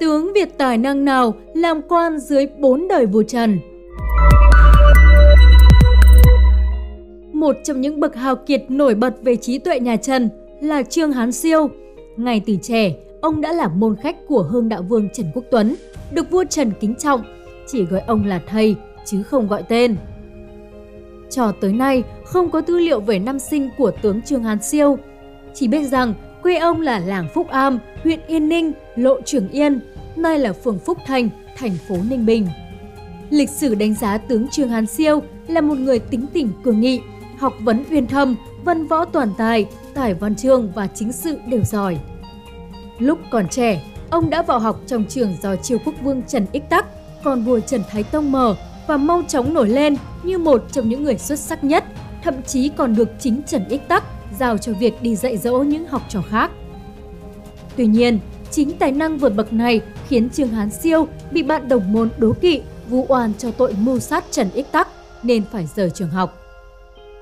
Tướng 0.00 0.32
Việt 0.32 0.58
tài 0.58 0.78
năng 0.78 1.04
nào 1.04 1.34
làm 1.54 1.82
quan 1.88 2.18
dưới 2.18 2.46
bốn 2.58 2.88
đời 2.88 3.06
vua 3.06 3.22
Trần? 3.22 3.58
Một 7.32 7.56
trong 7.64 7.80
những 7.80 8.00
bậc 8.00 8.14
hào 8.14 8.36
kiệt 8.36 8.64
nổi 8.68 8.94
bật 8.94 9.14
về 9.22 9.36
trí 9.36 9.58
tuệ 9.58 9.80
nhà 9.80 9.96
Trần 9.96 10.28
là 10.60 10.82
Trương 10.82 11.12
Hán 11.12 11.32
Siêu. 11.32 11.70
Ngay 12.16 12.40
từ 12.46 12.56
trẻ, 12.62 12.94
ông 13.20 13.40
đã 13.40 13.52
là 13.52 13.68
môn 13.68 13.96
khách 13.96 14.16
của 14.28 14.42
Hương 14.42 14.68
Đạo 14.68 14.82
Vương 14.82 15.08
Trần 15.12 15.26
Quốc 15.34 15.44
Tuấn, 15.50 15.74
được 16.10 16.30
vua 16.30 16.44
Trần 16.44 16.72
kính 16.80 16.94
trọng, 16.94 17.22
chỉ 17.66 17.84
gọi 17.84 18.00
ông 18.00 18.26
là 18.26 18.40
thầy 18.46 18.76
chứ 19.04 19.22
không 19.22 19.48
gọi 19.48 19.62
tên. 19.68 19.96
Cho 21.30 21.52
tới 21.60 21.72
nay, 21.72 22.02
không 22.24 22.50
có 22.50 22.60
tư 22.60 22.78
liệu 22.78 23.00
về 23.00 23.18
năm 23.18 23.38
sinh 23.38 23.68
của 23.78 23.90
tướng 24.02 24.22
Trương 24.22 24.42
Hán 24.42 24.62
Siêu. 24.62 24.98
Chỉ 25.54 25.68
biết 25.68 25.82
rằng 25.82 26.14
quê 26.42 26.56
ông 26.56 26.80
là 26.80 26.98
làng 26.98 27.28
Phúc 27.34 27.48
Am, 27.48 27.78
huyện 28.02 28.20
Yên 28.26 28.48
Ninh, 28.48 28.72
lộ 28.96 29.20
Trường 29.20 29.48
Yên, 29.48 29.80
nay 30.16 30.38
là 30.38 30.52
phường 30.52 30.78
Phúc 30.78 30.98
Thành, 31.06 31.28
thành 31.56 31.76
phố 31.88 31.96
Ninh 32.10 32.26
Bình. 32.26 32.48
Lịch 33.30 33.50
sử 33.50 33.74
đánh 33.74 33.94
giá 33.94 34.18
tướng 34.18 34.48
Trương 34.48 34.68
Hán 34.68 34.86
Siêu 34.86 35.22
là 35.48 35.60
một 35.60 35.78
người 35.78 35.98
tính 35.98 36.26
tình 36.32 36.50
cường 36.62 36.80
nghị, 36.80 37.00
học 37.38 37.52
vấn 37.60 37.84
uyên 37.90 38.06
thâm, 38.06 38.36
văn 38.64 38.86
võ 38.86 39.04
toàn 39.04 39.32
tài, 39.38 39.66
tài 39.94 40.14
văn 40.14 40.36
chương 40.36 40.72
và 40.74 40.86
chính 40.86 41.12
sự 41.12 41.38
đều 41.46 41.62
giỏi. 41.64 41.98
Lúc 42.98 43.18
còn 43.30 43.48
trẻ, 43.48 43.82
ông 44.10 44.30
đã 44.30 44.42
vào 44.42 44.58
học 44.58 44.80
trong 44.86 45.04
trường 45.08 45.36
do 45.42 45.56
triều 45.56 45.78
quốc 45.84 45.94
vương 46.02 46.22
Trần 46.22 46.46
Ích 46.52 46.68
Tắc, 46.70 46.86
còn 47.24 47.42
vua 47.42 47.60
Trần 47.60 47.82
Thái 47.90 48.02
Tông 48.02 48.32
mở 48.32 48.54
và 48.86 48.96
mau 48.96 49.22
chóng 49.28 49.54
nổi 49.54 49.68
lên 49.68 49.96
như 50.22 50.38
một 50.38 50.64
trong 50.72 50.88
những 50.88 51.04
người 51.04 51.18
xuất 51.18 51.38
sắc 51.38 51.64
nhất, 51.64 51.84
thậm 52.22 52.34
chí 52.46 52.68
còn 52.68 52.94
được 52.94 53.08
chính 53.20 53.42
Trần 53.46 53.68
Ích 53.68 53.88
Tắc 53.88 54.04
giao 54.38 54.58
cho 54.58 54.72
việc 54.72 55.02
đi 55.02 55.16
dạy 55.16 55.36
dỗ 55.36 55.58
những 55.58 55.86
học 55.86 56.02
trò 56.08 56.22
khác. 56.22 56.50
Tuy 57.76 57.86
nhiên, 57.86 58.18
chính 58.50 58.72
tài 58.78 58.92
năng 58.92 59.18
vượt 59.18 59.36
bậc 59.36 59.52
này 59.52 59.80
khiến 60.08 60.30
Trương 60.30 60.48
Hán 60.48 60.70
Siêu 60.70 61.08
bị 61.32 61.42
bạn 61.42 61.68
đồng 61.68 61.92
môn 61.92 62.08
đố 62.18 62.32
kỵ, 62.32 62.62
vu 62.88 63.06
oan 63.08 63.32
cho 63.38 63.50
tội 63.50 63.74
mưu 63.80 63.98
sát 63.98 64.24
Trần 64.30 64.50
Ích 64.54 64.72
Tắc 64.72 64.88
nên 65.22 65.42
phải 65.52 65.68
rời 65.76 65.90
trường 65.90 66.10
học. 66.10 66.38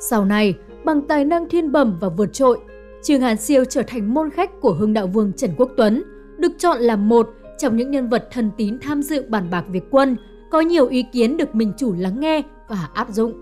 Sau 0.00 0.24
này, 0.24 0.54
bằng 0.84 1.02
tài 1.02 1.24
năng 1.24 1.48
thiên 1.48 1.72
bẩm 1.72 1.98
và 2.00 2.08
vượt 2.08 2.32
trội, 2.32 2.58
Trương 3.02 3.20
Hán 3.20 3.36
Siêu 3.36 3.64
trở 3.64 3.82
thành 3.82 4.14
môn 4.14 4.30
khách 4.30 4.60
của 4.60 4.72
Hưng 4.72 4.92
Đạo 4.92 5.06
Vương 5.06 5.32
Trần 5.32 5.50
Quốc 5.56 5.70
Tuấn, 5.76 6.02
được 6.38 6.52
chọn 6.58 6.80
làm 6.80 7.08
một 7.08 7.30
trong 7.58 7.76
những 7.76 7.90
nhân 7.90 8.08
vật 8.08 8.28
thân 8.32 8.50
tín 8.56 8.78
tham 8.78 9.02
dự 9.02 9.24
bàn 9.28 9.50
bạc 9.50 9.64
Việt 9.68 9.84
quân, 9.90 10.16
có 10.50 10.60
nhiều 10.60 10.86
ý 10.86 11.04
kiến 11.12 11.36
được 11.36 11.54
mình 11.54 11.72
chủ 11.76 11.94
lắng 11.94 12.20
nghe 12.20 12.42
và 12.68 12.88
áp 12.94 13.10
dụng. 13.10 13.32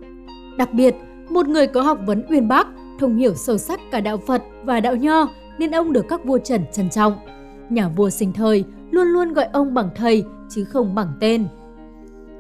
Đặc 0.58 0.72
biệt, 0.72 0.94
một 1.28 1.48
người 1.48 1.66
có 1.66 1.83
học 1.83 1.98
vấn 2.06 2.22
uyên 2.30 2.48
bác, 2.48 2.66
thông 2.98 3.16
hiểu 3.16 3.34
sâu 3.34 3.58
sắc 3.58 3.80
cả 3.91 4.00
đạo 4.00 4.18
Phật 4.27 4.42
và 4.64 4.80
đạo 4.80 4.96
Nho 4.96 5.28
nên 5.58 5.70
ông 5.70 5.92
được 5.92 6.08
các 6.08 6.24
vua 6.24 6.38
Trần 6.38 6.64
trân 6.72 6.91
trọng. 6.91 7.14
Nhà 7.70 7.88
vua 7.88 8.10
sinh 8.10 8.32
thời 8.32 8.64
luôn 8.90 9.06
luôn 9.08 9.32
gọi 9.32 9.48
ông 9.52 9.74
bằng 9.74 9.88
thầy 9.96 10.24
chứ 10.48 10.64
không 10.64 10.94
bằng 10.94 11.12
tên. 11.20 11.46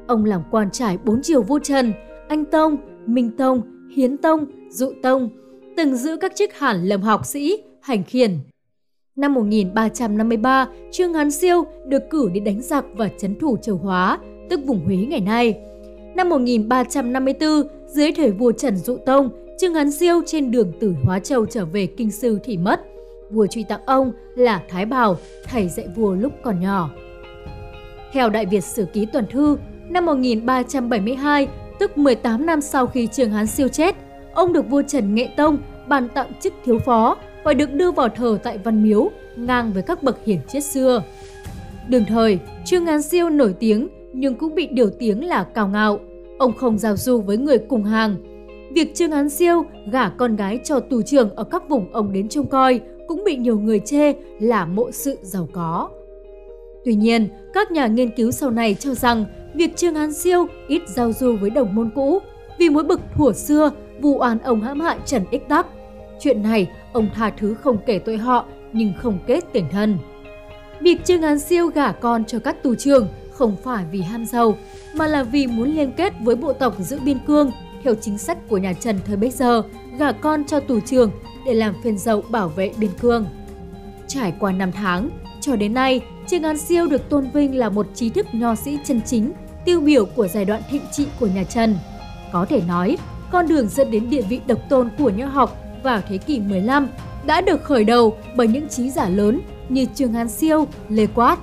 Ông 0.06 0.24
làm 0.24 0.42
quan 0.50 0.70
trải 0.70 0.98
bốn 1.04 1.22
triều 1.22 1.42
vua 1.42 1.58
Trần, 1.58 1.92
Anh 2.28 2.44
Tông, 2.44 2.76
Minh 3.06 3.30
Tông, 3.36 3.62
Hiến 3.96 4.16
Tông, 4.16 4.46
Dụ 4.70 4.92
Tông, 5.02 5.30
từng 5.76 5.96
giữ 5.96 6.16
các 6.16 6.32
chức 6.36 6.50
hẳn 6.58 6.84
lâm 6.84 7.02
học 7.02 7.26
sĩ, 7.26 7.62
hành 7.80 8.04
khiển. 8.04 8.38
Năm 9.16 9.34
1353, 9.34 10.68
Trương 10.92 11.14
Hán 11.14 11.30
Siêu 11.30 11.64
được 11.86 12.02
cử 12.10 12.28
đi 12.32 12.40
đánh 12.40 12.62
giặc 12.62 12.84
và 12.96 13.08
chấn 13.18 13.38
thủ 13.38 13.56
Châu 13.56 13.76
Hóa, 13.76 14.18
tức 14.50 14.60
vùng 14.66 14.84
Huế 14.84 14.96
ngày 14.96 15.20
nay. 15.20 15.60
Năm 16.16 16.28
1354, 16.28 17.50
dưới 17.86 18.12
thời 18.12 18.30
vua 18.30 18.52
Trần 18.52 18.76
Dụ 18.76 18.96
Tông, 18.96 19.30
Trương 19.58 19.74
Hán 19.74 19.90
Siêu 19.90 20.22
trên 20.26 20.50
đường 20.50 20.72
từ 20.80 20.94
Hóa 21.04 21.18
Châu 21.18 21.46
trở 21.46 21.64
về 21.64 21.86
Kinh 21.86 22.10
Sư 22.10 22.38
thì 22.44 22.56
mất. 22.56 22.80
Vua 23.30 23.46
truy 23.46 23.64
tặng 23.68 23.80
ông 23.86 24.12
là 24.36 24.62
Thái 24.68 24.86
Bảo, 24.86 25.16
thầy 25.44 25.68
dạy 25.68 25.86
vua 25.96 26.14
lúc 26.14 26.32
còn 26.42 26.60
nhỏ. 26.60 26.90
Theo 28.12 28.30
Đại 28.30 28.46
Việt 28.46 28.64
Sử 28.64 28.84
Ký 28.92 29.06
Tuần 29.06 29.26
Thư, 29.30 29.56
năm 29.88 30.06
1372, 30.06 31.48
tức 31.78 31.98
18 31.98 32.46
năm 32.46 32.60
sau 32.60 32.86
khi 32.86 33.06
Trương 33.06 33.30
Hán 33.30 33.46
Siêu 33.46 33.68
chết, 33.68 33.96
ông 34.34 34.52
được 34.52 34.68
vua 34.68 34.82
Trần 34.82 35.14
Nghệ 35.14 35.28
Tông 35.36 35.58
ban 35.88 36.08
tặng 36.08 36.32
chức 36.40 36.52
thiếu 36.64 36.78
phó 36.78 37.16
và 37.44 37.54
được 37.54 37.72
đưa 37.72 37.90
vào 37.90 38.08
thờ 38.08 38.38
tại 38.42 38.58
Văn 38.58 38.82
Miếu, 38.82 39.10
ngang 39.36 39.72
với 39.72 39.82
các 39.82 40.02
bậc 40.02 40.24
hiển 40.24 40.38
triết 40.48 40.64
xưa. 40.64 41.02
Đường 41.88 42.04
thời, 42.08 42.38
Trương 42.64 42.86
Hán 42.86 43.02
Siêu 43.02 43.30
nổi 43.30 43.54
tiếng 43.60 43.88
nhưng 44.12 44.34
cũng 44.34 44.54
bị 44.54 44.66
điều 44.66 44.90
tiếng 44.90 45.24
là 45.24 45.44
cao 45.44 45.68
ngạo. 45.68 45.98
Ông 46.38 46.52
không 46.52 46.78
giao 46.78 46.96
du 46.96 47.20
với 47.20 47.36
người 47.36 47.58
cùng 47.58 47.84
hàng. 47.84 48.16
Việc 48.70 48.94
Trương 48.94 49.10
án 49.10 49.30
Siêu 49.30 49.64
gả 49.92 50.08
con 50.08 50.36
gái 50.36 50.58
cho 50.64 50.80
tù 50.80 51.02
trưởng 51.02 51.34
ở 51.34 51.44
các 51.44 51.68
vùng 51.68 51.92
ông 51.92 52.12
đến 52.12 52.28
trông 52.28 52.46
coi 52.46 52.80
cũng 53.06 53.22
bị 53.24 53.36
nhiều 53.36 53.58
người 53.58 53.80
chê 53.80 54.12
là 54.40 54.66
mộ 54.66 54.90
sự 54.90 55.18
giàu 55.22 55.48
có. 55.52 55.88
Tuy 56.84 56.94
nhiên, 56.94 57.28
các 57.54 57.72
nhà 57.72 57.86
nghiên 57.86 58.10
cứu 58.10 58.30
sau 58.30 58.50
này 58.50 58.74
cho 58.74 58.94
rằng 58.94 59.24
việc 59.54 59.76
Trương 59.76 59.94
án 59.94 60.12
Siêu 60.12 60.46
ít 60.68 60.82
giao 60.88 61.12
du 61.12 61.36
với 61.36 61.50
đồng 61.50 61.74
môn 61.74 61.90
cũ 61.94 62.18
vì 62.58 62.68
mối 62.68 62.82
bực 62.82 63.00
thủa 63.14 63.32
xưa 63.32 63.70
vụ 64.00 64.18
oan 64.18 64.38
ông 64.38 64.60
hãm 64.60 64.80
hại 64.80 64.98
Trần 65.06 65.24
Ích 65.30 65.48
Tắc. 65.48 65.66
Chuyện 66.20 66.42
này, 66.42 66.70
ông 66.92 67.08
tha 67.14 67.30
thứ 67.30 67.54
không 67.54 67.78
kể 67.86 67.98
tội 67.98 68.16
họ 68.16 68.44
nhưng 68.72 68.92
không 68.98 69.18
kết 69.26 69.44
tình 69.52 69.64
thân. 69.70 69.98
Việc 70.80 71.04
Trương 71.04 71.22
án 71.22 71.38
Siêu 71.38 71.66
gả 71.66 71.92
con 71.92 72.24
cho 72.24 72.38
các 72.38 72.62
tù 72.62 72.74
trưởng 72.74 73.08
không 73.30 73.56
phải 73.62 73.84
vì 73.92 74.00
ham 74.00 74.26
giàu, 74.26 74.54
mà 74.94 75.06
là 75.06 75.22
vì 75.22 75.46
muốn 75.46 75.68
liên 75.68 75.92
kết 75.92 76.12
với 76.24 76.36
bộ 76.36 76.52
tộc 76.52 76.74
giữ 76.78 76.98
biên 77.04 77.18
cương 77.26 77.50
theo 77.84 77.94
chính 78.00 78.18
sách 78.18 78.38
của 78.48 78.58
nhà 78.58 78.72
Trần 78.72 79.00
thời 79.06 79.16
bấy 79.16 79.30
giờ, 79.30 79.62
gả 79.98 80.12
con 80.12 80.44
cho 80.44 80.60
tù 80.60 80.80
trường 80.80 81.10
để 81.46 81.54
làm 81.54 81.74
phiên 81.84 81.98
dậu 81.98 82.22
bảo 82.22 82.48
vệ 82.48 82.72
biên 82.76 82.90
cương. 83.00 83.26
Trải 84.06 84.32
qua 84.40 84.52
năm 84.52 84.72
tháng, 84.72 85.10
cho 85.40 85.56
đến 85.56 85.74
nay, 85.74 86.00
Trương 86.26 86.42
An 86.42 86.58
Siêu 86.58 86.86
được 86.86 87.08
tôn 87.08 87.30
vinh 87.30 87.58
là 87.58 87.68
một 87.68 87.86
trí 87.94 88.10
thức 88.10 88.26
nho 88.32 88.54
sĩ 88.54 88.78
chân 88.84 89.00
chính, 89.06 89.32
tiêu 89.64 89.80
biểu 89.80 90.04
của 90.04 90.28
giai 90.28 90.44
đoạn 90.44 90.62
thịnh 90.70 90.82
trị 90.92 91.06
của 91.20 91.26
nhà 91.26 91.44
Trần. 91.44 91.76
Có 92.32 92.44
thể 92.44 92.62
nói, 92.68 92.98
con 93.30 93.48
đường 93.48 93.68
dẫn 93.68 93.90
đến 93.90 94.10
địa 94.10 94.22
vị 94.22 94.40
độc 94.46 94.58
tôn 94.68 94.88
của 94.98 95.10
nho 95.10 95.26
học 95.26 95.56
vào 95.82 96.00
thế 96.08 96.18
kỷ 96.18 96.40
15 96.40 96.88
đã 97.26 97.40
được 97.40 97.64
khởi 97.64 97.84
đầu 97.84 98.16
bởi 98.36 98.48
những 98.48 98.68
trí 98.68 98.90
giả 98.90 99.08
lớn 99.08 99.40
như 99.68 99.86
Trương 99.94 100.14
An 100.14 100.28
Siêu, 100.28 100.66
Lê 100.88 101.06
Quát. 101.06 101.38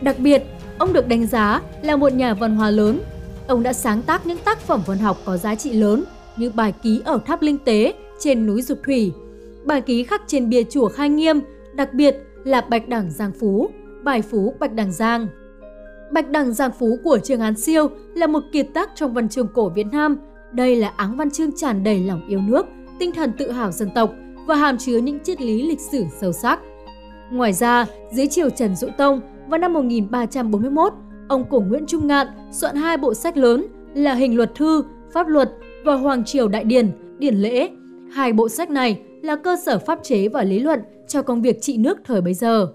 Đặc 0.00 0.18
biệt, 0.18 0.42
ông 0.78 0.92
được 0.92 1.08
đánh 1.08 1.26
giá 1.26 1.60
là 1.82 1.96
một 1.96 2.12
nhà 2.12 2.34
văn 2.34 2.56
hóa 2.56 2.70
lớn. 2.70 3.00
Ông 3.48 3.62
đã 3.62 3.72
sáng 3.72 4.02
tác 4.02 4.26
những 4.26 4.38
tác 4.44 4.60
phẩm 4.60 4.82
văn 4.86 4.98
học 4.98 5.16
có 5.24 5.36
giá 5.36 5.54
trị 5.54 5.72
lớn 5.72 6.04
như 6.36 6.50
bài 6.50 6.72
ký 6.82 7.02
ở 7.04 7.18
tháp 7.26 7.42
linh 7.42 7.58
tế 7.58 7.94
trên 8.18 8.46
núi 8.46 8.62
Dục 8.62 8.78
Thủy, 8.84 9.12
bài 9.64 9.80
ký 9.80 10.04
khắc 10.04 10.22
trên 10.26 10.48
bia 10.48 10.62
chùa 10.62 10.88
Khai 10.88 11.08
Nghiêm, 11.08 11.40
đặc 11.74 11.94
biệt 11.94 12.16
là 12.44 12.60
Bạch 12.60 12.88
Đằng 12.88 13.10
Giang 13.10 13.32
Phú, 13.40 13.70
bài 14.04 14.22
phú 14.22 14.54
Bạch 14.60 14.72
Đằng 14.72 14.92
Giang. 14.92 15.26
Bạch 16.12 16.30
Đằng 16.30 16.52
Giang 16.52 16.70
Phú 16.78 16.98
của 17.04 17.18
Trương 17.18 17.40
án 17.40 17.54
Siêu 17.54 17.88
là 18.14 18.26
một 18.26 18.42
kiệt 18.52 18.66
tác 18.74 18.90
trong 18.94 19.14
văn 19.14 19.28
chương 19.28 19.48
cổ 19.54 19.68
Việt 19.68 19.86
Nam. 19.92 20.18
Đây 20.52 20.76
là 20.76 20.92
áng 20.96 21.16
văn 21.16 21.30
chương 21.30 21.56
tràn 21.56 21.84
đầy 21.84 22.00
lòng 22.00 22.28
yêu 22.28 22.40
nước, 22.40 22.66
tinh 22.98 23.12
thần 23.12 23.32
tự 23.38 23.50
hào 23.50 23.72
dân 23.72 23.90
tộc 23.94 24.10
và 24.46 24.54
hàm 24.54 24.78
chứa 24.78 24.98
những 24.98 25.18
triết 25.20 25.40
lý 25.40 25.62
lịch 25.62 25.80
sử 25.80 26.04
sâu 26.20 26.32
sắc. 26.32 26.60
Ngoài 27.30 27.52
ra, 27.52 27.86
dưới 28.12 28.26
triều 28.26 28.50
Trần 28.50 28.76
Dụ 28.76 28.88
Tông 28.98 29.20
vào 29.48 29.58
năm 29.58 29.72
1341, 29.72 30.92
ông 31.28 31.44
cổ 31.50 31.60
Nguyễn 31.60 31.86
Trung 31.86 32.06
Ngạn 32.06 32.26
soạn 32.52 32.76
hai 32.76 32.96
bộ 32.96 33.14
sách 33.14 33.36
lớn 33.36 33.66
là 33.94 34.14
Hình 34.14 34.36
luật 34.36 34.54
thư, 34.54 34.84
Pháp 35.12 35.28
luật 35.28 35.52
và 35.84 35.94
Hoàng 35.94 36.24
triều 36.24 36.48
Đại 36.48 36.64
điển, 36.64 36.90
Điển 37.18 37.34
lễ. 37.34 37.70
Hai 38.12 38.32
bộ 38.32 38.48
sách 38.48 38.70
này 38.70 39.00
là 39.22 39.36
cơ 39.36 39.56
sở 39.66 39.78
pháp 39.78 39.98
chế 40.02 40.28
và 40.28 40.42
lý 40.42 40.58
luận 40.58 40.80
cho 41.08 41.22
công 41.22 41.42
việc 41.42 41.62
trị 41.62 41.76
nước 41.76 41.98
thời 42.04 42.20
bấy 42.20 42.34
giờ. 42.34 42.68